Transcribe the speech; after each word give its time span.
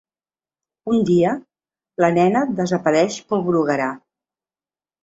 Un 0.93 1.03
dia, 1.09 1.35
la 2.05 2.11
nena 2.17 2.43
desapareix 2.63 3.21
pel 3.31 3.47
bruguerar. 3.53 3.93